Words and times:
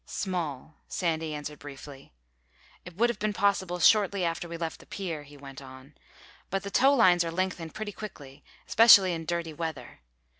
"Small," 0.07 0.77
Sandy 0.87 1.31
answered 1.35 1.59
briefly. 1.59 2.11
"It 2.85 2.97
would 2.97 3.11
have 3.11 3.19
been 3.19 3.33
possible 3.33 3.77
shortly 3.77 4.25
after 4.25 4.47
we 4.49 4.57
left 4.57 4.79
the 4.79 4.87
pier," 4.87 5.21
he 5.21 5.37
went 5.37 5.61
on, 5.61 5.93
"but 6.49 6.63
the 6.63 6.71
towlines 6.71 7.23
are 7.23 7.29
lengthened 7.29 7.75
pretty 7.75 7.91
quickly, 7.91 8.43
especially 8.67 9.13
in 9.13 9.25
dirty 9.25 9.53
weather. 9.53 9.99